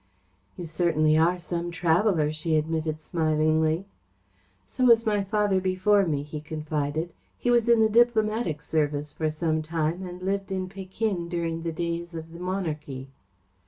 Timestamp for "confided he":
6.41-7.51